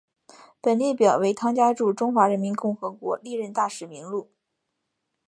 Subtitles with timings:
[0.59, 4.31] 本列表为汤加驻中华人民共和国历任大使名录。